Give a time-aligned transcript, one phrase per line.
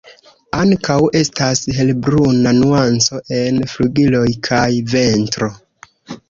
[0.59, 4.65] Ankaŭ estas helbruna nuanco en flugiloj kaj
[4.97, 5.53] ventro.